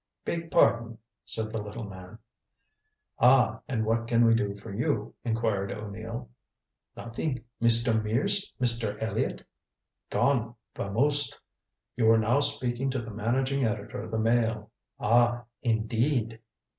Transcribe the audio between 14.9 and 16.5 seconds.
"Ah. Indeed?"